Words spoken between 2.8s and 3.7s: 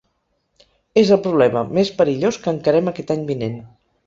aquest any vinent.